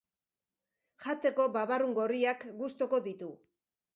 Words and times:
Jateko, 1.03 1.45
babarrun 1.57 1.93
gorriak 1.99 2.45
gustoko 2.63 3.01
ditu. 3.11 3.29